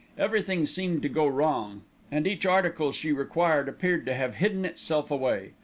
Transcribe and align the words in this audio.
Everything 0.17 0.65
seemed 0.65 1.03
to 1.03 1.09
go 1.09 1.27
wrong, 1.27 1.83
and 2.11 2.25
each 2.25 2.43
article 2.43 2.91
she 2.91 3.11
required 3.11 3.69
appeared 3.69 4.03
to 4.07 4.15
have 4.15 4.37
hidden 4.37 4.65
itself 4.65 5.11
away. 5.11 5.51